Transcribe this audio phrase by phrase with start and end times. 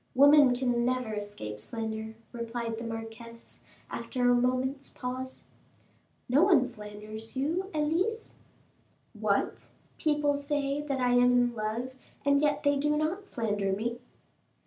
[0.15, 3.59] "Women can never escape slander," replied the marquise,
[3.91, 5.43] after a moment's pause.
[6.27, 8.35] "No one slanders you, Elise."
[9.13, 9.67] "What!
[9.99, 11.93] people say that I am in love,
[12.25, 13.99] and yet they do not slander me!"